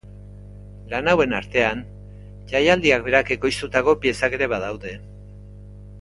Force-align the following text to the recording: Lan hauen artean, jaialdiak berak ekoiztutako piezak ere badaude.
Lan 0.93 1.09
hauen 1.11 1.35
artean, 1.39 1.83
jaialdiak 2.53 3.07
berak 3.09 3.29
ekoiztutako 3.39 3.95
piezak 4.07 4.37
ere 4.39 4.49
badaude. 4.55 4.99